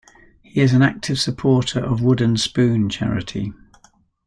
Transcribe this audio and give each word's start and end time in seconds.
He 0.41 0.61
is 0.61 0.73
an 0.73 0.81
active 0.81 1.19
supporter 1.19 1.79
of 1.79 2.01
Wooden 2.01 2.35
Spoon 2.35 2.89
charity. 2.89 3.53